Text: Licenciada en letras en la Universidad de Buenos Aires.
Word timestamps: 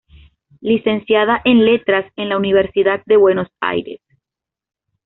Licenciada 0.61 1.39
en 1.45 1.63
letras 1.63 2.11
en 2.15 2.29
la 2.29 2.37
Universidad 2.37 3.03
de 3.05 3.17
Buenos 3.17 3.49
Aires. 3.59 4.01